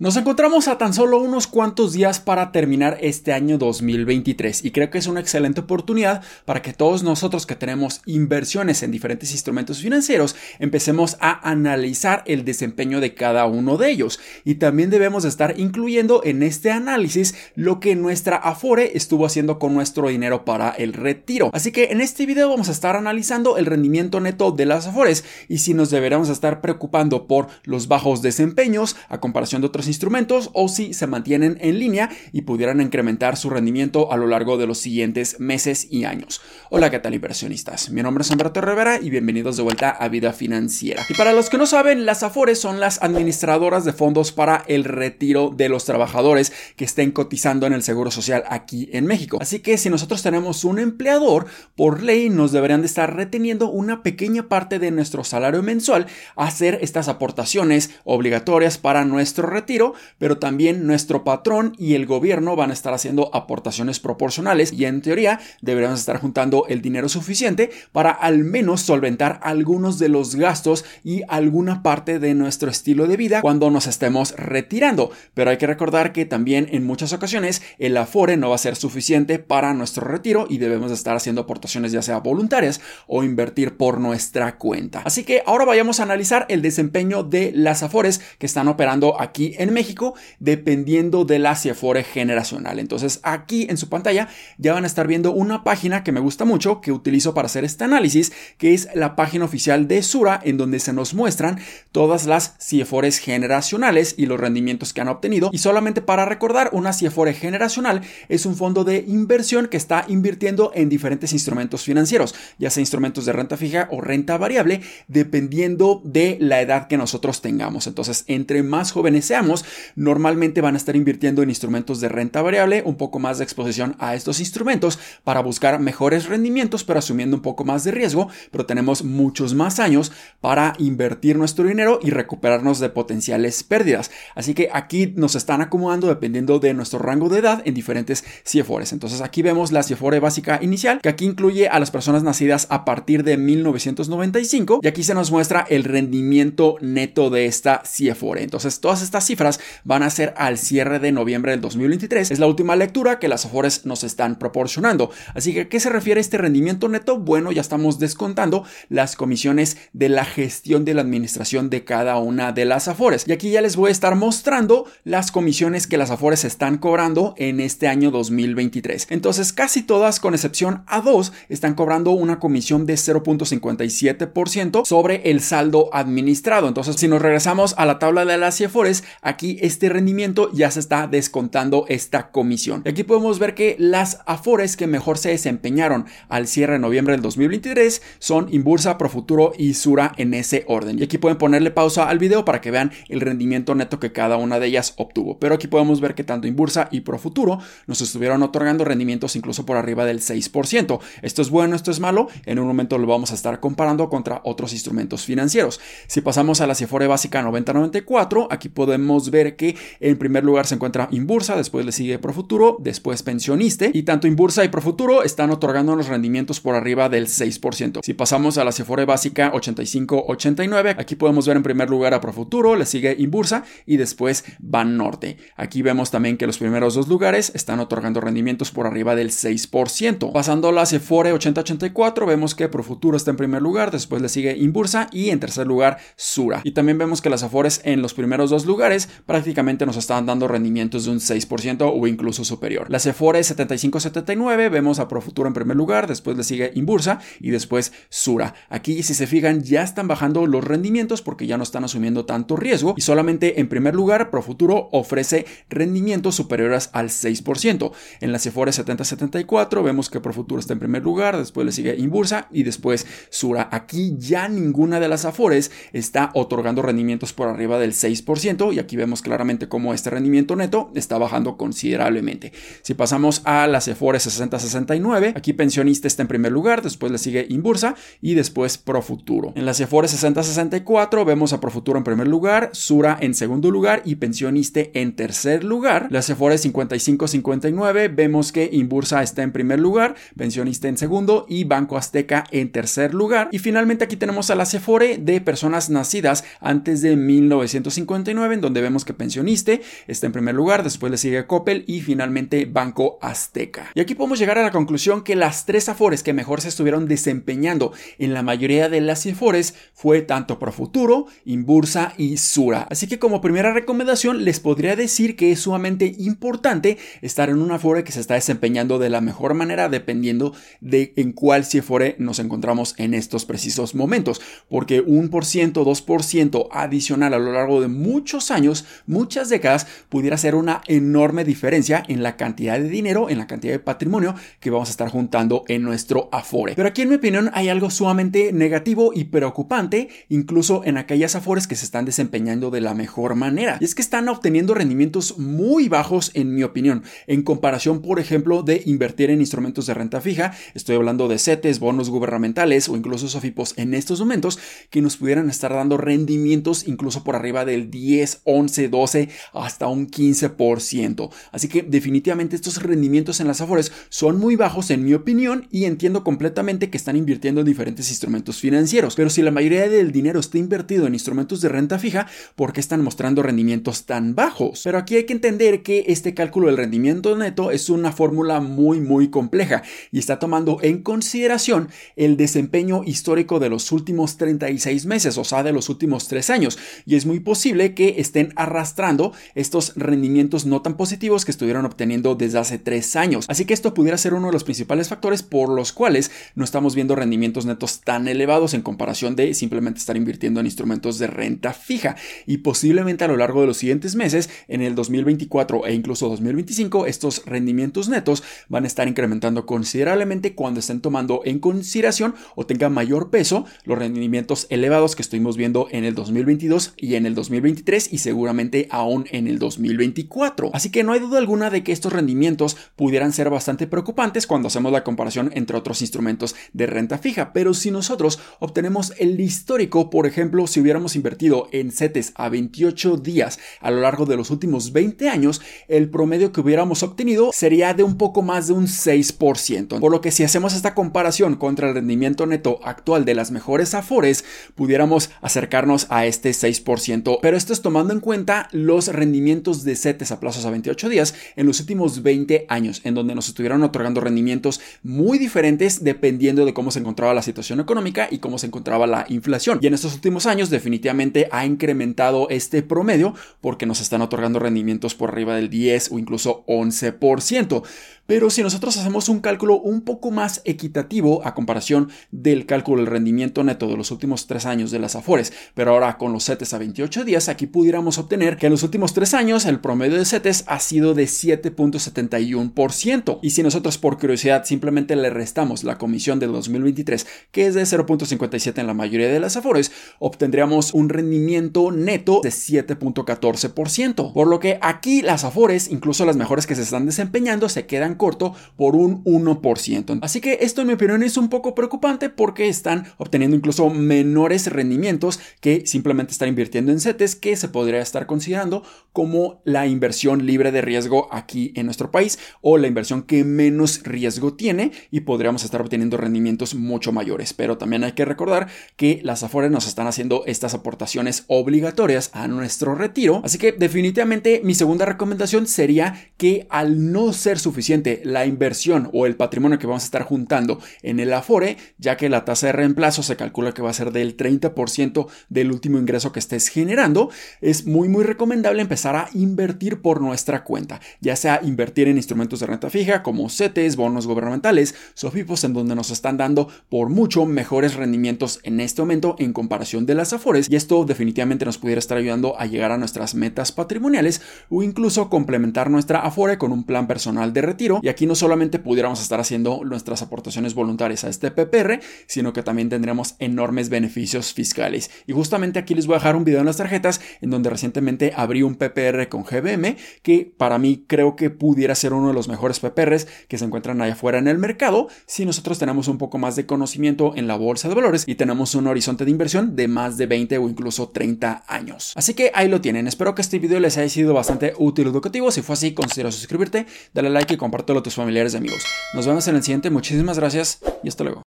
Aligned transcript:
Nos 0.00 0.16
encontramos 0.16 0.68
a 0.68 0.78
tan 0.78 0.94
solo 0.94 1.18
unos 1.18 1.48
cuantos 1.48 1.92
días 1.92 2.20
para 2.20 2.52
terminar 2.52 2.98
este 3.00 3.32
año 3.32 3.58
2023 3.58 4.64
y 4.64 4.70
creo 4.70 4.90
que 4.90 4.98
es 4.98 5.08
una 5.08 5.18
excelente 5.18 5.62
oportunidad 5.62 6.22
para 6.44 6.62
que 6.62 6.72
todos 6.72 7.02
nosotros 7.02 7.46
que 7.46 7.56
tenemos 7.56 8.00
inversiones 8.06 8.84
en 8.84 8.92
diferentes 8.92 9.32
instrumentos 9.32 9.80
financieros 9.82 10.36
empecemos 10.60 11.16
a 11.18 11.50
analizar 11.50 12.22
el 12.26 12.44
desempeño 12.44 13.00
de 13.00 13.14
cada 13.14 13.46
uno 13.46 13.76
de 13.76 13.90
ellos 13.90 14.20
y 14.44 14.54
también 14.54 14.88
debemos 14.88 15.24
estar 15.24 15.58
incluyendo 15.58 16.22
en 16.22 16.44
este 16.44 16.70
análisis 16.70 17.34
lo 17.56 17.80
que 17.80 17.96
nuestra 17.96 18.36
Afore 18.36 18.96
estuvo 18.96 19.26
haciendo 19.26 19.58
con 19.58 19.74
nuestro 19.74 20.10
dinero 20.10 20.44
para 20.44 20.70
el 20.70 20.92
retiro. 20.92 21.50
Así 21.52 21.72
que 21.72 21.86
en 21.86 22.00
este 22.00 22.24
video 22.24 22.48
vamos 22.50 22.68
a 22.68 22.72
estar 22.72 22.94
analizando 22.94 23.56
el 23.56 23.66
rendimiento 23.66 24.20
neto 24.20 24.52
de 24.52 24.64
las 24.64 24.86
Afores 24.86 25.24
y 25.48 25.58
si 25.58 25.74
nos 25.74 25.90
deberemos 25.90 26.28
estar 26.28 26.60
preocupando 26.60 27.26
por 27.26 27.48
los 27.64 27.88
bajos 27.88 28.22
desempeños 28.22 28.94
a 29.08 29.18
comparación 29.18 29.60
de 29.60 29.66
otros 29.66 29.87
instrumentos 29.88 30.50
o 30.52 30.68
si 30.68 30.94
se 30.94 31.06
mantienen 31.06 31.58
en 31.60 31.78
línea 31.78 32.10
y 32.32 32.42
pudieran 32.42 32.80
incrementar 32.80 33.36
su 33.36 33.50
rendimiento 33.50 34.12
a 34.12 34.16
lo 34.16 34.26
largo 34.26 34.56
de 34.56 34.66
los 34.66 34.78
siguientes 34.78 35.40
meses 35.40 35.86
y 35.90 36.04
años. 36.04 36.40
Hola, 36.70 36.90
¿qué 36.90 36.98
tal 36.98 37.14
inversionistas? 37.14 37.90
Mi 37.90 38.02
nombre 38.02 38.22
es 38.22 38.30
Humberto 38.30 38.60
Rivera 38.60 39.00
y 39.00 39.10
bienvenidos 39.10 39.56
de 39.56 39.62
vuelta 39.62 39.90
a 39.90 40.08
Vida 40.08 40.32
Financiera. 40.32 41.02
Y 41.08 41.14
para 41.14 41.32
los 41.32 41.48
que 41.50 41.58
no 41.58 41.66
saben, 41.66 42.06
las 42.06 42.22
Afores 42.22 42.60
son 42.60 42.80
las 42.80 43.02
administradoras 43.02 43.84
de 43.84 43.92
fondos 43.92 44.32
para 44.32 44.64
el 44.68 44.84
retiro 44.84 45.52
de 45.56 45.68
los 45.68 45.84
trabajadores 45.84 46.52
que 46.76 46.84
estén 46.84 47.10
cotizando 47.10 47.66
en 47.66 47.72
el 47.72 47.82
Seguro 47.82 48.10
Social 48.10 48.44
aquí 48.48 48.90
en 48.92 49.06
México. 49.06 49.38
Así 49.40 49.60
que 49.60 49.78
si 49.78 49.90
nosotros 49.90 50.22
tenemos 50.22 50.64
un 50.64 50.78
empleador, 50.78 51.46
por 51.74 52.02
ley 52.02 52.28
nos 52.28 52.52
deberían 52.52 52.82
de 52.82 52.86
estar 52.86 53.16
reteniendo 53.16 53.70
una 53.70 54.02
pequeña 54.02 54.48
parte 54.48 54.78
de 54.78 54.90
nuestro 54.90 55.24
salario 55.24 55.62
mensual 55.62 56.06
a 56.36 56.46
hacer 56.46 56.78
estas 56.82 57.08
aportaciones 57.08 57.90
obligatorias 58.04 58.78
para 58.78 59.04
nuestro 59.04 59.48
retiro 59.48 59.77
pero 60.18 60.38
también 60.38 60.86
nuestro 60.86 61.24
patrón 61.24 61.74
y 61.78 61.94
el 61.94 62.06
gobierno 62.06 62.56
van 62.56 62.70
a 62.70 62.74
estar 62.74 62.94
haciendo 62.94 63.30
aportaciones 63.34 64.00
proporcionales 64.00 64.72
y 64.72 64.84
en 64.84 65.02
teoría 65.02 65.40
deberíamos 65.60 66.00
estar 66.00 66.20
juntando 66.20 66.66
el 66.68 66.82
dinero 66.82 67.08
suficiente 67.08 67.70
para 67.92 68.10
al 68.10 68.44
menos 68.44 68.82
solventar 68.82 69.40
algunos 69.42 69.98
de 69.98 70.08
los 70.08 70.34
gastos 70.34 70.84
y 71.04 71.22
alguna 71.28 71.82
parte 71.82 72.18
de 72.18 72.34
nuestro 72.34 72.70
estilo 72.70 73.06
de 73.06 73.16
vida 73.16 73.40
cuando 73.42 73.70
nos 73.70 73.86
estemos 73.86 74.34
retirando. 74.36 75.10
Pero 75.34 75.50
hay 75.50 75.58
que 75.58 75.66
recordar 75.66 76.12
que 76.12 76.24
también 76.24 76.68
en 76.70 76.84
muchas 76.84 77.12
ocasiones 77.12 77.62
el 77.78 77.96
afore 77.96 78.36
no 78.36 78.50
va 78.50 78.54
a 78.54 78.58
ser 78.58 78.76
suficiente 78.76 79.38
para 79.38 79.74
nuestro 79.74 80.06
retiro 80.06 80.46
y 80.48 80.58
debemos 80.58 80.92
estar 80.92 81.16
haciendo 81.16 81.42
aportaciones 81.42 81.92
ya 81.92 82.02
sea 82.02 82.18
voluntarias 82.18 82.80
o 83.06 83.22
invertir 83.22 83.76
por 83.76 84.00
nuestra 84.00 84.56
cuenta. 84.56 85.02
Así 85.04 85.24
que 85.24 85.42
ahora 85.46 85.64
vayamos 85.64 86.00
a 86.00 86.04
analizar 86.04 86.46
el 86.48 86.62
desempeño 86.62 87.22
de 87.22 87.52
las 87.54 87.82
afores 87.82 88.20
que 88.38 88.46
están 88.46 88.68
operando 88.68 89.20
aquí 89.20 89.54
en 89.58 89.67
México 89.70 90.14
dependiendo 90.38 91.24
de 91.24 91.38
la 91.38 91.56
CIFORE 91.56 92.04
generacional. 92.04 92.78
Entonces 92.78 93.20
aquí 93.22 93.66
en 93.68 93.76
su 93.76 93.88
pantalla 93.88 94.28
ya 94.58 94.72
van 94.74 94.84
a 94.84 94.86
estar 94.86 95.06
viendo 95.06 95.32
una 95.32 95.64
página 95.64 96.04
que 96.04 96.12
me 96.12 96.20
gusta 96.20 96.44
mucho, 96.44 96.80
que 96.80 96.92
utilizo 96.92 97.34
para 97.34 97.46
hacer 97.46 97.64
este 97.64 97.84
análisis, 97.84 98.32
que 98.58 98.74
es 98.74 98.88
la 98.94 99.16
página 99.16 99.44
oficial 99.44 99.88
de 99.88 100.02
Sura, 100.02 100.40
en 100.42 100.56
donde 100.56 100.80
se 100.80 100.92
nos 100.92 101.14
muestran 101.14 101.58
todas 101.92 102.26
las 102.26 102.54
CIFORES 102.60 103.18
generacionales 103.18 104.14
y 104.16 104.26
los 104.26 104.40
rendimientos 104.40 104.92
que 104.92 105.00
han 105.00 105.08
obtenido. 105.08 105.50
Y 105.52 105.58
solamente 105.58 106.02
para 106.02 106.24
recordar, 106.24 106.70
una 106.72 106.92
CIFORE 106.92 107.34
generacional 107.34 108.02
es 108.28 108.46
un 108.46 108.56
fondo 108.56 108.84
de 108.84 109.04
inversión 109.06 109.68
que 109.68 109.76
está 109.76 110.04
invirtiendo 110.08 110.72
en 110.74 110.88
diferentes 110.88 111.32
instrumentos 111.32 111.82
financieros, 111.82 112.34
ya 112.58 112.70
sea 112.70 112.80
instrumentos 112.80 113.24
de 113.24 113.32
renta 113.32 113.56
fija 113.56 113.88
o 113.90 114.00
renta 114.00 114.36
variable, 114.38 114.80
dependiendo 115.06 116.00
de 116.04 116.36
la 116.40 116.60
edad 116.60 116.88
que 116.88 116.96
nosotros 116.96 117.40
tengamos. 117.40 117.86
Entonces, 117.86 118.24
entre 118.26 118.62
más 118.62 118.92
jóvenes 118.92 119.24
seamos, 119.24 119.57
normalmente 119.96 120.60
van 120.60 120.74
a 120.74 120.78
estar 120.78 120.96
invirtiendo 120.96 121.42
en 121.42 121.48
instrumentos 121.48 122.00
de 122.00 122.08
renta 122.08 122.42
variable, 122.42 122.82
un 122.84 122.96
poco 122.96 123.18
más 123.18 123.38
de 123.38 123.44
exposición 123.44 123.96
a 123.98 124.14
estos 124.14 124.40
instrumentos 124.40 124.98
para 125.24 125.40
buscar 125.40 125.80
mejores 125.80 126.26
rendimientos, 126.26 126.84
pero 126.84 126.98
asumiendo 126.98 127.36
un 127.36 127.42
poco 127.42 127.64
más 127.64 127.84
de 127.84 127.90
riesgo, 127.90 128.28
pero 128.50 128.66
tenemos 128.66 129.04
muchos 129.04 129.54
más 129.54 129.80
años 129.80 130.12
para 130.40 130.74
invertir 130.78 131.36
nuestro 131.36 131.66
dinero 131.66 132.00
y 132.02 132.10
recuperarnos 132.10 132.80
de 132.80 132.90
potenciales 132.90 133.62
pérdidas. 133.62 134.10
Así 134.34 134.54
que 134.54 134.68
aquí 134.72 135.12
nos 135.16 135.34
están 135.34 135.60
acomodando 135.60 136.08
dependiendo 136.08 136.58
de 136.58 136.74
nuestro 136.74 136.98
rango 136.98 137.28
de 137.28 137.38
edad 137.38 137.62
en 137.64 137.74
diferentes 137.74 138.24
CIFORES. 138.44 138.92
Entonces 138.92 139.20
aquí 139.20 139.42
vemos 139.42 139.72
la 139.72 139.82
CIFORE 139.82 140.20
básica 140.20 140.58
inicial, 140.62 141.00
que 141.00 141.08
aquí 141.08 141.24
incluye 141.24 141.68
a 141.68 141.80
las 141.80 141.90
personas 141.90 142.22
nacidas 142.22 142.66
a 142.70 142.84
partir 142.84 143.24
de 143.24 143.36
1995 143.36 144.80
y 144.82 144.88
aquí 144.88 145.02
se 145.02 145.14
nos 145.14 145.30
muestra 145.30 145.66
el 145.68 145.84
rendimiento 145.84 146.76
neto 146.80 147.30
de 147.30 147.46
esta 147.46 147.82
CIFORE. 147.86 148.42
Entonces 148.42 148.80
todas 148.80 149.02
estas 149.02 149.24
cifras 149.24 149.47
van 149.84 150.02
a 150.02 150.10
ser 150.10 150.34
al 150.36 150.58
cierre 150.58 150.98
de 150.98 151.12
noviembre 151.12 151.52
del 151.52 151.60
2023. 151.60 152.30
Es 152.30 152.38
la 152.38 152.46
última 152.46 152.76
lectura 152.76 153.18
que 153.18 153.28
las 153.28 153.46
Afores 153.46 153.86
nos 153.86 154.04
están 154.04 154.38
proporcionando. 154.38 155.10
Así 155.34 155.54
que, 155.54 155.62
¿a 155.62 155.68
qué 155.68 155.80
se 155.80 155.90
refiere 155.90 156.20
este 156.20 156.38
rendimiento 156.38 156.88
neto? 156.88 157.18
Bueno, 157.18 157.52
ya 157.52 157.60
estamos 157.60 157.98
descontando 157.98 158.64
las 158.88 159.16
comisiones 159.16 159.76
de 159.92 160.08
la 160.08 160.24
gestión 160.24 160.84
de 160.84 160.94
la 160.94 161.02
administración 161.02 161.70
de 161.70 161.84
cada 161.84 162.18
una 162.18 162.52
de 162.52 162.64
las 162.64 162.88
Afores. 162.88 163.24
Y 163.26 163.32
aquí 163.32 163.50
ya 163.50 163.60
les 163.60 163.76
voy 163.76 163.88
a 163.88 163.92
estar 163.92 164.14
mostrando 164.14 164.86
las 165.04 165.32
comisiones 165.32 165.86
que 165.86 165.98
las 165.98 166.10
Afores 166.10 166.44
están 166.44 166.78
cobrando 166.78 167.34
en 167.36 167.60
este 167.60 167.88
año 167.88 168.10
2023. 168.10 169.06
Entonces, 169.10 169.52
casi 169.52 169.82
todas, 169.82 170.20
con 170.20 170.34
excepción 170.34 170.82
a 170.86 171.00
dos, 171.00 171.32
están 171.48 171.74
cobrando 171.74 172.12
una 172.12 172.38
comisión 172.38 172.86
de 172.86 172.94
0.57% 172.94 174.84
sobre 174.84 175.30
el 175.30 175.40
saldo 175.40 175.90
administrado. 175.92 176.68
Entonces, 176.68 176.96
si 176.96 177.08
nos 177.08 177.22
regresamos 177.22 177.74
a 177.78 177.86
la 177.86 177.98
tabla 177.98 178.24
de 178.24 178.38
las 178.38 178.60
Afores, 178.60 179.04
aquí 179.28 179.58
este 179.60 179.88
rendimiento 179.88 180.50
ya 180.52 180.70
se 180.70 180.80
está 180.80 181.06
descontando 181.06 181.84
esta 181.88 182.30
comisión. 182.30 182.82
Aquí 182.86 183.04
podemos 183.04 183.38
ver 183.38 183.54
que 183.54 183.76
las 183.78 184.20
afores 184.26 184.76
que 184.76 184.86
mejor 184.86 185.18
se 185.18 185.28
desempeñaron 185.28 186.06
al 186.28 186.46
cierre 186.46 186.74
de 186.74 186.78
noviembre 186.78 187.12
del 187.12 187.22
2023 187.22 188.02
son 188.18 188.48
Inbursa, 188.50 188.96
Profuturo 188.96 189.52
y 189.56 189.74
Sura 189.74 190.12
en 190.16 190.32
ese 190.34 190.64
orden. 190.66 190.98
Y 190.98 191.02
aquí 191.02 191.18
pueden 191.18 191.38
ponerle 191.38 191.70
pausa 191.70 192.08
al 192.08 192.18
video 192.18 192.44
para 192.44 192.60
que 192.60 192.70
vean 192.70 192.90
el 193.08 193.20
rendimiento 193.20 193.74
neto 193.74 194.00
que 194.00 194.12
cada 194.12 194.38
una 194.38 194.58
de 194.58 194.66
ellas 194.66 194.94
obtuvo. 194.96 195.38
Pero 195.38 195.54
aquí 195.54 195.66
podemos 195.66 196.00
ver 196.00 196.14
que 196.14 196.24
tanto 196.24 196.48
Inbursa 196.48 196.88
y 196.90 197.00
Profuturo 197.02 197.58
nos 197.86 198.00
estuvieron 198.00 198.42
otorgando 198.42 198.84
rendimientos 198.84 199.36
incluso 199.36 199.66
por 199.66 199.76
arriba 199.76 200.06
del 200.06 200.20
6%. 200.20 201.00
Esto 201.22 201.42
es 201.42 201.50
bueno, 201.50 201.76
esto 201.76 201.90
es 201.90 202.00
malo. 202.00 202.28
En 202.46 202.58
un 202.58 202.66
momento 202.66 202.96
lo 202.96 203.06
vamos 203.06 203.30
a 203.30 203.34
estar 203.34 203.60
comparando 203.60 204.08
contra 204.08 204.40
otros 204.44 204.72
instrumentos 204.72 205.24
financieros. 205.24 205.80
Si 206.06 206.22
pasamos 206.22 206.62
a 206.62 206.66
la 206.66 206.74
Cifore 206.74 207.06
básica 207.06 207.42
9094, 207.42 208.48
aquí 208.50 208.70
podemos 208.70 209.17
ver 209.30 209.56
que 209.56 209.76
en 210.00 210.16
primer 210.18 210.44
lugar 210.44 210.66
se 210.66 210.74
encuentra 210.74 211.08
Inbursa, 211.10 211.56
después 211.56 211.84
le 211.84 211.92
sigue 211.92 212.18
Profuturo, 212.18 212.76
después 212.80 213.22
Pensioniste 213.22 213.90
y 213.92 214.02
tanto 214.04 214.26
Inbursa 214.26 214.64
y 214.64 214.68
Profuturo 214.68 215.22
están 215.22 215.50
otorgando 215.50 215.96
los 215.96 216.08
rendimientos 216.08 216.60
por 216.60 216.74
arriba 216.74 217.08
del 217.08 217.26
6%. 217.26 218.00
Si 218.02 218.14
pasamos 218.14 218.58
a 218.58 218.64
la 218.64 218.72
Cefore 218.72 219.04
básica 219.04 219.52
85-89, 219.52 220.96
aquí 220.98 221.16
podemos 221.16 221.46
ver 221.46 221.56
en 221.56 221.62
primer 221.62 221.90
lugar 221.90 222.14
a 222.14 222.20
Profuturo, 222.20 222.76
le 222.76 222.86
sigue 222.86 223.16
Inbursa 223.18 223.64
y 223.86 223.96
después 223.96 224.44
Ban 224.58 224.96
Norte. 224.96 225.36
Aquí 225.56 225.82
vemos 225.82 226.10
también 226.10 226.36
que 226.36 226.46
los 226.46 226.58
primeros 226.58 226.94
dos 226.94 227.08
lugares 227.08 227.52
están 227.54 227.80
otorgando 227.80 228.20
rendimientos 228.20 228.70
por 228.70 228.86
arriba 228.86 229.14
del 229.14 229.30
6%. 229.30 230.32
Pasando 230.32 230.68
a 230.68 230.72
la 230.72 230.86
Cefore 230.86 231.32
80-84, 231.34 232.26
vemos 232.26 232.54
que 232.54 232.68
Profuturo 232.68 233.16
está 233.16 233.30
en 233.30 233.36
primer 233.36 233.62
lugar, 233.62 233.90
después 233.90 234.22
le 234.22 234.28
sigue 234.28 234.56
Inbursa 234.56 235.08
y 235.12 235.30
en 235.30 235.40
tercer 235.40 235.66
lugar 235.66 235.98
Sura. 236.16 236.60
Y 236.64 236.72
también 236.72 236.98
vemos 236.98 237.20
que 237.20 237.30
las 237.30 237.42
Afores 237.42 237.80
en 237.84 238.02
los 238.02 238.14
primeros 238.14 238.50
dos 238.50 238.66
lugares 238.66 239.07
prácticamente 239.26 239.86
nos 239.86 239.96
están 239.96 240.26
dando 240.26 240.48
rendimientos 240.48 241.04
de 241.04 241.10
un 241.10 241.18
6% 241.18 241.92
o 241.94 242.06
incluso 242.06 242.44
superior. 242.44 242.90
La 242.90 242.98
Sephora 242.98 243.38
75-79, 243.38 244.70
vemos 244.70 244.98
a 244.98 245.08
Profuturo 245.08 245.48
en 245.48 245.54
primer 245.54 245.76
lugar, 245.76 246.06
después 246.06 246.36
le 246.36 246.44
sigue 246.44 246.72
Inbursa 246.74 247.20
y 247.40 247.50
después 247.50 247.92
Sura. 248.08 248.54
Aquí, 248.68 249.02
si 249.02 249.14
se 249.14 249.26
fijan, 249.26 249.62
ya 249.62 249.82
están 249.82 250.08
bajando 250.08 250.46
los 250.46 250.64
rendimientos 250.64 251.22
porque 251.22 251.46
ya 251.46 251.56
no 251.56 251.62
están 251.62 251.84
asumiendo 251.84 252.24
tanto 252.24 252.56
riesgo 252.56 252.94
y 252.96 253.02
solamente 253.02 253.60
en 253.60 253.68
primer 253.68 253.94
lugar 253.94 254.30
Profuturo 254.30 254.88
ofrece 254.92 255.46
rendimientos 255.68 256.34
superiores 256.34 256.90
al 256.92 257.08
6%. 257.08 257.92
En 258.20 258.32
la 258.32 258.38
Sephora 258.38 258.72
70-74 258.72 259.82
vemos 259.82 260.10
que 260.10 260.20
Profuturo 260.20 260.60
está 260.60 260.72
en 260.72 260.78
primer 260.78 261.02
lugar, 261.02 261.36
después 261.36 261.64
le 261.64 261.72
sigue 261.72 261.96
Inbursa 261.96 262.48
y 262.52 262.62
después 262.62 263.06
Sura. 263.30 263.68
Aquí 263.72 264.16
ya 264.18 264.48
ninguna 264.48 265.00
de 265.00 265.08
las 265.08 265.24
Afores 265.24 265.70
está 265.92 266.30
otorgando 266.34 266.82
rendimientos 266.82 267.32
por 267.32 267.48
arriba 267.48 267.78
del 267.78 267.92
6% 267.92 268.74
y 268.74 268.78
aquí 268.78 268.96
vemos 268.98 269.22
claramente 269.22 269.68
cómo 269.68 269.94
este 269.94 270.10
rendimiento 270.10 270.56
neto 270.56 270.90
está 270.94 271.16
bajando 271.16 271.56
considerablemente. 271.56 272.52
Si 272.82 272.94
pasamos 272.94 273.40
a 273.44 273.66
la 273.66 273.80
Sephora 273.80 274.20
6069, 274.20 275.32
aquí 275.34 275.52
pensionista 275.54 276.06
está 276.06 276.22
en 276.22 276.28
primer 276.28 276.52
lugar, 276.52 276.82
después 276.82 277.10
le 277.10 277.18
sigue 277.18 277.46
Inbursa 277.48 277.94
y 278.20 278.34
después 278.34 278.76
Profuturo. 278.76 279.52
En 279.54 279.64
la 279.64 279.74
Sephora 279.74 280.08
6064 280.08 281.24
vemos 281.24 281.52
a 281.52 281.60
Profuturo 281.60 281.98
en 281.98 282.04
primer 282.04 282.28
lugar, 282.28 282.70
Sura 282.72 283.16
en 283.20 283.34
segundo 283.34 283.70
lugar 283.70 284.02
y 284.04 284.16
pensioniste 284.16 284.90
en 285.00 285.16
tercer 285.16 285.64
lugar. 285.64 286.08
La 286.10 286.22
Sephora 286.22 286.58
5559 286.58 288.08
vemos 288.08 288.52
que 288.52 288.68
Inbursa 288.72 289.22
está 289.22 289.42
en 289.42 289.52
primer 289.52 289.80
lugar, 289.80 290.16
pensionista 290.36 290.88
en 290.88 290.98
segundo 290.98 291.46
y 291.48 291.64
Banco 291.64 291.96
Azteca 291.96 292.44
en 292.50 292.72
tercer 292.72 293.14
lugar. 293.14 293.48
Y 293.52 293.58
finalmente 293.58 294.04
aquí 294.04 294.16
tenemos 294.16 294.50
a 294.50 294.54
la 294.54 294.66
Sephora 294.66 295.06
de 295.18 295.40
personas 295.40 295.90
nacidas 295.90 296.44
antes 296.60 297.02
de 297.02 297.16
1959 297.16 298.54
en 298.54 298.60
donde 298.60 298.80
vemos 298.80 298.87
vemos 298.88 299.04
que 299.04 299.14
Pensioniste 299.14 299.82
está 300.06 300.26
en 300.26 300.32
primer 300.32 300.54
lugar, 300.54 300.82
después 300.82 301.10
le 301.10 301.18
sigue 301.18 301.46
Coppel 301.46 301.84
y 301.86 302.00
finalmente 302.00 302.64
Banco 302.66 303.18
Azteca. 303.20 303.90
Y 303.94 304.00
aquí 304.00 304.14
podemos 304.14 304.38
llegar 304.38 304.58
a 304.58 304.62
la 304.62 304.70
conclusión 304.70 305.22
que 305.22 305.36
las 305.36 305.66
tres 305.66 305.88
Afores 305.88 306.22
que 306.22 306.32
mejor 306.32 306.60
se 306.60 306.68
estuvieron 306.68 307.06
desempeñando 307.06 307.92
en 308.18 308.34
la 308.34 308.42
mayoría 308.42 308.88
de 308.88 309.00
las 309.00 309.26
Afores 309.26 309.74
fue 309.92 310.22
tanto 310.22 310.58
Profuturo, 310.58 311.26
Inbursa 311.44 312.14
y 312.16 312.36
Sura. 312.38 312.86
Así 312.90 313.06
que 313.06 313.18
como 313.18 313.40
primera 313.40 313.72
recomendación 313.72 314.44
les 314.44 314.60
podría 314.60 314.96
decir 314.96 315.36
que 315.36 315.52
es 315.52 315.60
sumamente 315.60 316.14
importante 316.18 316.98
estar 317.22 317.50
en 317.50 317.60
una 317.60 317.76
Afore 317.76 318.04
que 318.04 318.12
se 318.12 318.20
está 318.20 318.34
desempeñando 318.34 318.98
de 318.98 319.10
la 319.10 319.20
mejor 319.20 319.54
manera 319.54 319.88
dependiendo 319.88 320.54
de 320.80 321.12
en 321.16 321.32
cuál 321.32 321.64
Cifore 321.64 322.16
nos 322.18 322.38
encontramos 322.38 322.94
en 322.98 323.14
estos 323.14 323.44
precisos 323.44 323.94
momentos, 323.94 324.40
porque 324.68 325.00
un 325.00 325.28
por 325.28 325.44
ciento, 325.44 325.84
dos 325.84 326.02
por 326.02 326.22
ciento 326.22 326.68
adicional 326.72 327.34
a 327.34 327.38
lo 327.38 327.52
largo 327.52 327.80
de 327.80 327.88
muchos 327.88 328.50
años, 328.50 328.77
muchas 329.06 329.48
décadas, 329.48 329.86
pudiera 330.08 330.36
ser 330.36 330.54
una 330.54 330.82
enorme 330.86 331.44
diferencia 331.44 332.02
en 332.08 332.22
la 332.22 332.36
cantidad 332.36 332.78
de 332.78 332.88
dinero, 332.88 333.30
en 333.30 333.38
la 333.38 333.46
cantidad 333.46 333.72
de 333.72 333.78
patrimonio 333.78 334.34
que 334.60 334.70
vamos 334.70 334.88
a 334.88 334.92
estar 334.92 335.08
juntando 335.08 335.64
en 335.68 335.82
nuestro 335.82 336.28
Afore. 336.32 336.74
Pero 336.76 336.88
aquí 336.88 337.02
en 337.02 337.08
mi 337.08 337.16
opinión 337.16 337.50
hay 337.54 337.68
algo 337.68 337.90
sumamente 337.90 338.52
negativo 338.52 339.12
y 339.14 339.24
preocupante, 339.24 340.08
incluso 340.28 340.82
en 340.84 340.98
aquellas 340.98 341.34
Afores 341.34 341.66
que 341.66 341.76
se 341.76 341.84
están 341.84 342.04
desempeñando 342.04 342.70
de 342.70 342.80
la 342.80 342.94
mejor 342.94 343.34
manera. 343.34 343.78
Y 343.80 343.84
es 343.84 343.94
que 343.94 344.02
están 344.02 344.28
obteniendo 344.28 344.74
rendimientos 344.74 345.38
muy 345.38 345.88
bajos 345.88 346.30
en 346.34 346.54
mi 346.54 346.62
opinión, 346.62 347.02
en 347.26 347.42
comparación, 347.42 348.02
por 348.02 348.20
ejemplo, 348.20 348.62
de 348.62 348.82
invertir 348.86 349.30
en 349.30 349.40
instrumentos 349.40 349.86
de 349.86 349.94
renta 349.94 350.20
fija. 350.20 350.52
Estoy 350.74 350.96
hablando 350.96 351.28
de 351.28 351.38
CETES, 351.38 351.78
bonos 351.78 352.10
gubernamentales 352.10 352.88
o 352.88 352.96
incluso 352.96 353.28
SOFIPOS 353.28 353.74
en 353.76 353.94
estos 353.94 354.20
momentos 354.20 354.58
que 354.90 355.02
nos 355.02 355.16
pudieran 355.16 355.50
estar 355.50 355.72
dando 355.72 355.96
rendimientos 355.96 356.86
incluso 356.86 357.24
por 357.24 357.36
arriba 357.36 357.64
del 357.64 357.90
10, 357.90 358.42
11, 358.44 358.67
12 358.68 359.28
hasta 359.52 359.88
un 359.88 360.08
15%. 360.08 361.30
Así 361.52 361.68
que 361.68 361.82
definitivamente 361.82 362.56
estos 362.56 362.82
rendimientos 362.82 363.40
en 363.40 363.46
las 363.46 363.60
Afores 363.60 363.92
son 364.08 364.38
muy 364.38 364.56
bajos 364.56 364.90
en 364.90 365.04
mi 365.04 365.14
opinión 365.14 365.66
y 365.70 365.84
entiendo 365.84 366.24
completamente 366.24 366.90
que 366.90 366.96
están 366.96 367.16
invirtiendo 367.16 367.60
en 367.60 367.66
diferentes 367.66 368.10
instrumentos 368.10 368.58
financieros. 368.58 369.14
Pero 369.16 369.30
si 369.30 369.42
la 369.42 369.50
mayoría 369.50 369.88
del 369.88 370.12
dinero 370.12 370.40
está 370.40 370.58
invertido 370.58 371.06
en 371.06 371.14
instrumentos 371.14 371.60
de 371.60 371.68
renta 371.68 371.98
fija, 371.98 372.26
¿por 372.54 372.72
qué 372.72 372.80
están 372.80 373.02
mostrando 373.02 373.42
rendimientos 373.42 374.04
tan 374.04 374.34
bajos? 374.34 374.82
Pero 374.84 374.98
aquí 374.98 375.16
hay 375.16 375.24
que 375.24 375.32
entender 375.32 375.82
que 375.82 376.04
este 376.08 376.34
cálculo 376.34 376.66
del 376.66 376.76
rendimiento 376.76 377.36
neto 377.36 377.70
es 377.70 377.90
una 377.90 378.12
fórmula 378.12 378.60
muy 378.60 379.00
muy 379.00 379.28
compleja 379.28 379.82
y 380.12 380.18
está 380.18 380.38
tomando 380.38 380.78
en 380.82 381.02
consideración 381.02 381.88
el 382.16 382.36
desempeño 382.36 383.02
histórico 383.04 383.58
de 383.58 383.68
los 383.68 383.92
últimos 383.92 384.36
36 384.36 385.06
meses, 385.06 385.38
o 385.38 385.44
sea, 385.44 385.62
de 385.62 385.72
los 385.72 385.88
últimos 385.88 386.28
3 386.28 386.50
años. 386.50 386.78
Y 387.06 387.16
es 387.16 387.26
muy 387.26 387.40
posible 387.40 387.94
que 387.94 388.16
estén 388.18 388.52
arrastrando 388.58 389.32
estos 389.54 389.92
rendimientos 389.96 390.66
no 390.66 390.82
tan 390.82 390.96
positivos 390.96 391.44
que 391.44 391.50
estuvieron 391.50 391.86
obteniendo 391.86 392.34
desde 392.34 392.58
hace 392.58 392.78
3 392.78 393.16
años. 393.16 393.46
Así 393.48 393.64
que 393.64 393.74
esto 393.74 393.94
pudiera 393.94 394.18
ser 394.18 394.34
uno 394.34 394.48
de 394.48 394.52
los 394.52 394.64
principales 394.64 395.08
factores 395.08 395.42
por 395.42 395.70
los 395.70 395.92
cuales 395.92 396.30
no 396.54 396.64
estamos 396.64 396.94
viendo 396.94 397.14
rendimientos 397.14 397.64
netos 397.64 398.00
tan 398.00 398.28
elevados 398.28 398.74
en 398.74 398.82
comparación 398.82 399.36
de 399.36 399.54
simplemente 399.54 400.00
estar 400.00 400.16
invirtiendo 400.16 400.60
en 400.60 400.66
instrumentos 400.66 401.18
de 401.18 401.26
renta 401.26 401.72
fija. 401.72 402.16
Y 402.46 402.58
posiblemente 402.58 403.24
a 403.24 403.28
lo 403.28 403.36
largo 403.36 403.60
de 403.60 403.68
los 403.68 403.78
siguientes 403.78 404.14
meses, 404.14 404.50
en 404.68 404.82
el 404.82 404.94
2024 404.94 405.86
e 405.86 405.94
incluso 405.94 406.28
2025, 406.28 407.06
estos 407.06 407.42
rendimientos 407.46 408.08
netos 408.08 408.42
van 408.68 408.84
a 408.84 408.86
estar 408.86 409.08
incrementando 409.08 409.66
considerablemente 409.66 410.54
cuando 410.54 410.80
estén 410.80 411.00
tomando 411.00 411.42
en 411.44 411.58
consideración 411.58 412.34
o 412.56 412.66
tengan 412.66 412.92
mayor 412.92 413.30
peso 413.30 413.64
los 413.84 413.98
rendimientos 413.98 414.66
elevados 414.70 415.16
que 415.16 415.22
estuvimos 415.22 415.56
viendo 415.56 415.88
en 415.90 416.04
el 416.04 416.14
2022 416.14 416.94
y 416.96 417.14
en 417.14 417.26
el 417.26 417.34
2023 417.34 418.12
y 418.12 418.18
seguramente 418.38 418.86
aún 418.92 419.26
en 419.32 419.48
el 419.48 419.58
2024. 419.58 420.70
Así 420.72 420.90
que 420.90 421.02
no 421.02 421.10
hay 421.10 421.18
duda 421.18 421.38
alguna 421.38 421.70
de 421.70 421.82
que 421.82 421.90
estos 421.90 422.12
rendimientos 422.12 422.76
pudieran 422.94 423.32
ser 423.32 423.50
bastante 423.50 423.88
preocupantes 423.88 424.46
cuando 424.46 424.68
hacemos 424.68 424.92
la 424.92 425.02
comparación 425.02 425.50
entre 425.54 425.76
otros 425.76 426.02
instrumentos 426.02 426.54
de 426.72 426.86
renta 426.86 427.18
fija, 427.18 427.52
pero 427.52 427.74
si 427.74 427.90
nosotros 427.90 428.38
obtenemos 428.60 429.12
el 429.18 429.40
histórico, 429.40 430.08
por 430.08 430.24
ejemplo, 430.24 430.68
si 430.68 430.78
hubiéramos 430.78 431.16
invertido 431.16 431.68
en 431.72 431.90
CETES 431.90 432.32
a 432.36 432.48
28 432.48 433.16
días 433.16 433.58
a 433.80 433.90
lo 433.90 434.02
largo 434.02 434.24
de 434.24 434.36
los 434.36 434.50
últimos 434.50 434.92
20 434.92 435.28
años, 435.28 435.60
el 435.88 436.08
promedio 436.08 436.52
que 436.52 436.60
hubiéramos 436.60 437.02
obtenido 437.02 437.50
sería 437.52 437.92
de 437.92 438.04
un 438.04 438.16
poco 438.18 438.42
más 438.42 438.68
de 438.68 438.74
un 438.74 438.86
6%. 438.86 439.98
Por 439.98 440.12
lo 440.12 440.20
que 440.20 440.30
si 440.30 440.44
hacemos 440.44 440.74
esta 440.74 440.94
comparación 440.94 441.56
contra 441.56 441.88
el 441.88 441.94
rendimiento 441.94 442.46
neto 442.46 442.78
actual 442.84 443.24
de 443.24 443.34
las 443.34 443.50
mejores 443.50 443.94
Afores, 443.94 444.44
pudiéramos 444.76 445.30
acercarnos 445.40 446.06
a 446.08 446.24
este 446.26 446.50
6%, 446.50 447.40
pero 447.42 447.56
esto 447.56 447.72
es 447.72 447.82
tomando 447.82 448.12
en 448.12 448.20
cuenta 448.20 448.27
los 448.72 449.08
rendimientos 449.08 449.84
de 449.84 449.96
CETES 449.96 450.32
a 450.32 450.40
plazos 450.40 450.64
a 450.64 450.70
28 450.70 451.08
días 451.08 451.34
en 451.56 451.66
los 451.66 451.80
últimos 451.80 452.22
20 452.22 452.66
años, 452.68 453.00
en 453.04 453.14
donde 453.14 453.34
nos 453.34 453.48
estuvieron 453.48 453.82
otorgando 453.82 454.20
rendimientos 454.20 454.80
muy 455.02 455.38
diferentes 455.38 456.04
dependiendo 456.04 456.64
de 456.64 456.74
cómo 456.74 456.90
se 456.90 456.98
encontraba 456.98 457.34
la 457.34 457.42
situación 457.42 457.80
económica 457.80 458.28
y 458.30 458.38
cómo 458.38 458.58
se 458.58 458.66
encontraba 458.66 459.06
la 459.06 459.24
inflación. 459.28 459.78
Y 459.80 459.86
en 459.86 459.94
estos 459.94 460.14
últimos 460.14 460.46
años 460.46 460.70
definitivamente 460.70 461.48
ha 461.50 461.64
incrementado 461.64 462.48
este 462.50 462.82
promedio 462.82 463.34
porque 463.60 463.86
nos 463.86 464.00
están 464.00 464.22
otorgando 464.22 464.58
rendimientos 464.58 465.14
por 465.14 465.30
arriba 465.30 465.56
del 465.56 465.70
10 465.70 466.12
o 466.12 466.18
incluso 466.18 466.64
11%. 466.66 467.82
Pero 468.28 468.50
si 468.50 468.62
nosotros 468.62 468.96
hacemos 468.98 469.30
un 469.30 469.40
cálculo 469.40 469.80
un 469.80 470.02
poco 470.02 470.30
más 470.30 470.60
equitativo 470.66 471.40
a 471.46 471.54
comparación 471.54 472.10
del 472.30 472.66
cálculo 472.66 472.98
del 472.98 473.06
rendimiento 473.06 473.64
neto 473.64 473.88
de 473.88 473.96
los 473.96 474.10
últimos 474.10 474.46
tres 474.46 474.66
años 474.66 474.90
de 474.90 474.98
las 474.98 475.16
Afores, 475.16 475.54
pero 475.72 475.92
ahora 475.92 476.18
con 476.18 476.34
los 476.34 476.44
CETES 476.44 476.74
a 476.74 476.78
28 476.78 477.24
días, 477.24 477.48
aquí 477.48 477.66
pudiéramos 477.66 478.18
obtener 478.18 478.58
que 478.58 478.66
en 478.66 478.72
los 478.72 478.82
últimos 478.82 479.14
tres 479.14 479.32
años 479.32 479.64
el 479.64 479.80
promedio 479.80 480.18
de 480.18 480.26
CETES 480.26 480.64
ha 480.66 480.78
sido 480.78 481.14
de 481.14 481.24
7.71%. 481.24 483.38
Y 483.40 483.48
si 483.48 483.62
nosotros 483.62 483.96
por 483.96 484.18
curiosidad 484.18 484.66
simplemente 484.66 485.16
le 485.16 485.30
restamos 485.30 485.82
la 485.82 485.96
comisión 485.96 486.38
del 486.38 486.52
2023, 486.52 487.26
que 487.50 487.66
es 487.66 487.72
de 487.72 487.84
0.57 487.84 488.78
en 488.78 488.88
la 488.88 488.92
mayoría 488.92 489.28
de 489.28 489.40
las 489.40 489.56
Afores, 489.56 489.90
obtendríamos 490.18 490.92
un 490.92 491.08
rendimiento 491.08 491.92
neto 491.92 492.40
de 492.42 492.50
7.14%. 492.50 494.34
Por 494.34 494.48
lo 494.48 494.60
que 494.60 494.78
aquí 494.82 495.22
las 495.22 495.44
Afores, 495.44 495.88
incluso 495.88 496.26
las 496.26 496.36
mejores 496.36 496.66
que 496.66 496.74
se 496.74 496.82
están 496.82 497.06
desempeñando, 497.06 497.70
se 497.70 497.86
quedan 497.86 498.17
corto 498.18 498.54
por 498.76 498.94
un 498.94 499.24
1%. 499.24 500.18
Así 500.20 500.42
que 500.42 500.58
esto 500.60 500.82
en 500.82 500.88
mi 500.88 500.92
opinión 500.92 501.22
es 501.22 501.38
un 501.38 501.48
poco 501.48 501.74
preocupante 501.74 502.28
porque 502.28 502.68
están 502.68 503.06
obteniendo 503.16 503.56
incluso 503.56 503.88
menores 503.88 504.66
rendimientos 504.66 505.40
que 505.60 505.86
simplemente 505.86 506.32
estar 506.32 506.48
invirtiendo 506.48 506.92
en 506.92 507.00
CETES 507.00 507.36
que 507.36 507.56
se 507.56 507.68
podría 507.68 508.02
estar 508.02 508.26
considerando 508.26 508.82
como 509.12 509.62
la 509.64 509.86
inversión 509.86 510.46
libre 510.46 510.70
de 510.70 510.82
riesgo 510.82 511.28
aquí 511.32 511.72
en 511.74 511.86
nuestro 511.86 512.10
país 512.10 512.38
o 512.60 512.78
la 512.78 512.86
inversión 512.86 513.22
que 513.22 513.44
menos 513.44 514.02
riesgo 514.02 514.54
tiene 514.54 514.92
y 515.10 515.20
podríamos 515.20 515.64
estar 515.64 515.80
obteniendo 515.80 516.16
rendimientos 516.16 516.74
mucho 516.74 517.12
mayores. 517.12 517.54
Pero 517.54 517.78
también 517.78 518.04
hay 518.04 518.12
que 518.12 518.24
recordar 518.24 518.68
que 518.96 519.20
las 519.22 519.42
Afores 519.42 519.70
nos 519.70 519.86
están 519.86 520.06
haciendo 520.06 520.44
estas 520.46 520.74
aportaciones 520.74 521.44
obligatorias 521.46 522.30
a 522.32 522.48
nuestro 522.48 522.94
retiro. 522.94 523.40
Así 523.44 523.58
que 523.58 523.72
definitivamente 523.72 524.60
mi 524.64 524.74
segunda 524.74 525.04
recomendación 525.04 525.66
sería 525.66 526.30
que 526.36 526.66
al 526.70 527.12
no 527.12 527.32
ser 527.32 527.58
suficiente 527.58 528.07
la 528.24 528.46
inversión 528.46 529.10
o 529.12 529.26
el 529.26 529.36
patrimonio 529.36 529.78
que 529.78 529.86
vamos 529.86 530.02
a 530.02 530.06
estar 530.06 530.22
juntando 530.22 530.80
en 531.02 531.20
el 531.20 531.32
Afore, 531.32 531.76
ya 531.98 532.16
que 532.16 532.28
la 532.28 532.44
tasa 532.44 532.68
de 532.68 532.72
reemplazo 532.72 533.22
se 533.22 533.36
calcula 533.36 533.72
que 533.72 533.82
va 533.82 533.90
a 533.90 533.94
ser 533.94 534.12
del 534.12 534.36
30% 534.36 535.26
del 535.48 535.72
último 535.72 535.98
ingreso 535.98 536.32
que 536.32 536.38
estés 536.38 536.68
generando, 536.68 537.30
es 537.60 537.86
muy 537.86 538.08
muy 538.08 538.24
recomendable 538.24 538.82
empezar 538.82 539.16
a 539.16 539.28
invertir 539.34 540.00
por 540.00 540.20
nuestra 540.20 540.64
cuenta, 540.64 541.00
ya 541.20 541.36
sea 541.36 541.60
invertir 541.62 542.08
en 542.08 542.16
instrumentos 542.16 542.60
de 542.60 542.66
renta 542.66 542.90
fija 542.90 543.22
como 543.22 543.48
CETES, 543.48 543.96
bonos 543.96 544.26
gubernamentales, 544.26 544.94
SOFIPOS 545.14 545.64
en 545.64 545.72
donde 545.72 545.94
nos 545.94 546.10
están 546.10 546.36
dando 546.36 546.68
por 546.88 547.08
mucho 547.08 547.46
mejores 547.46 547.94
rendimientos 547.94 548.60
en 548.62 548.80
este 548.80 549.02
momento 549.02 549.36
en 549.38 549.52
comparación 549.52 550.06
de 550.06 550.14
las 550.14 550.32
Afores 550.32 550.68
y 550.70 550.76
esto 550.76 551.04
definitivamente 551.04 551.64
nos 551.64 551.78
pudiera 551.78 551.98
estar 551.98 552.18
ayudando 552.18 552.58
a 552.58 552.66
llegar 552.66 552.92
a 552.92 552.98
nuestras 552.98 553.34
metas 553.34 553.72
patrimoniales 553.72 554.40
o 554.68 554.82
incluso 554.82 555.28
complementar 555.28 555.90
nuestra 555.90 556.20
Afore 556.20 556.58
con 556.58 556.72
un 556.72 556.84
plan 556.84 557.06
personal 557.06 557.52
de 557.52 557.62
retiro 557.62 557.97
y 558.02 558.08
aquí 558.08 558.26
no 558.26 558.34
solamente 558.34 558.78
pudiéramos 558.78 559.20
estar 559.20 559.40
haciendo 559.40 559.82
nuestras 559.84 560.22
aportaciones 560.22 560.74
voluntarias 560.74 561.24
a 561.24 561.28
este 561.28 561.50
PPR, 561.50 562.00
sino 562.26 562.52
que 562.52 562.62
también 562.62 562.88
tendremos 562.88 563.36
enormes 563.38 563.88
beneficios 563.88 564.52
fiscales. 564.52 565.10
Y 565.26 565.32
justamente 565.32 565.78
aquí 565.78 565.94
les 565.94 566.06
voy 566.06 566.14
a 566.14 566.18
dejar 566.18 566.36
un 566.36 566.44
video 566.44 566.60
en 566.60 566.66
las 566.66 566.76
tarjetas 566.76 567.20
en 567.40 567.50
donde 567.50 567.70
recientemente 567.70 568.32
abrí 568.36 568.62
un 568.62 568.76
PPR 568.76 569.28
con 569.28 569.44
GBM 569.44 569.96
que 570.22 570.52
para 570.56 570.78
mí 570.78 571.04
creo 571.06 571.36
que 571.36 571.50
pudiera 571.50 571.94
ser 571.94 572.12
uno 572.12 572.28
de 572.28 572.34
los 572.34 572.48
mejores 572.48 572.80
PPRs 572.80 573.26
que 573.48 573.58
se 573.58 573.64
encuentran 573.64 574.00
allá 574.00 574.12
afuera 574.12 574.38
en 574.38 574.48
el 574.48 574.58
mercado 574.58 575.08
si 575.26 575.44
nosotros 575.44 575.78
tenemos 575.78 576.08
un 576.08 576.18
poco 576.18 576.38
más 576.38 576.56
de 576.56 576.66
conocimiento 576.66 577.34
en 577.36 577.46
la 577.46 577.56
bolsa 577.56 577.88
de 577.88 577.94
valores 577.94 578.24
y 578.26 578.34
tenemos 578.34 578.74
un 578.74 578.86
horizonte 578.86 579.24
de 579.24 579.30
inversión 579.30 579.76
de 579.76 579.88
más 579.88 580.16
de 580.16 580.26
20 580.26 580.58
o 580.58 580.68
incluso 580.68 581.08
30 581.08 581.64
años. 581.66 582.12
Así 582.16 582.34
que 582.34 582.50
ahí 582.54 582.68
lo 582.68 582.80
tienen. 582.80 583.06
Espero 583.06 583.34
que 583.34 583.42
este 583.42 583.58
video 583.58 583.80
les 583.80 583.96
haya 583.98 584.08
sido 584.08 584.34
bastante 584.34 584.74
útil 584.78 585.06
y 585.06 585.10
educativo. 585.10 585.50
Si 585.50 585.62
fue 585.62 585.74
así, 585.74 585.92
considera 585.92 586.30
suscribirte, 586.30 586.86
dale 587.14 587.30
like 587.30 587.54
y 587.54 587.56
comparte 587.56 587.87
a 587.96 588.02
tus 588.02 588.14
familiares 588.14 588.54
y 588.54 588.58
amigos. 588.58 588.84
Nos 589.14 589.26
vemos 589.26 589.48
en 589.48 589.56
el 589.56 589.62
siguiente, 589.62 589.90
muchísimas 589.90 590.38
gracias 590.38 590.80
y 591.02 591.08
hasta 591.08 591.24
luego. 591.24 591.47